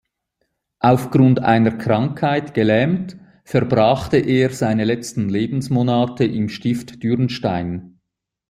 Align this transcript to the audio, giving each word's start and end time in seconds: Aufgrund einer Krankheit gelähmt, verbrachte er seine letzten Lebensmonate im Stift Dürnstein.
Aufgrund 0.79 1.41
einer 1.43 1.73
Krankheit 1.77 2.55
gelähmt, 2.55 3.17
verbrachte 3.43 4.17
er 4.17 4.49
seine 4.49 4.83
letzten 4.83 5.29
Lebensmonate 5.29 6.25
im 6.25 6.49
Stift 6.49 7.03
Dürnstein. 7.03 7.99